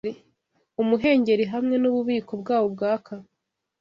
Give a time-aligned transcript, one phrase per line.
[0.81, 3.13] Umuhengeri hamwe nububiko bwawo bwaka